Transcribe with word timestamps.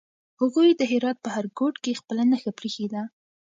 هغوی 0.41 0.69
د 0.75 0.81
هرات 0.91 1.17
په 1.21 1.29
هر 1.35 1.45
ګوټ 1.59 1.75
کې 1.83 1.99
خپله 1.99 2.23
نښه 2.31 2.51
پرېښې 2.59 2.87
ده. 2.93 3.03